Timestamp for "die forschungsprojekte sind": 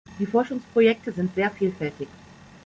0.17-1.35